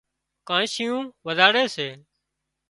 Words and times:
ڪانشيئون 0.47 1.05
وزاڙي 1.25 1.65
سي 1.75 1.87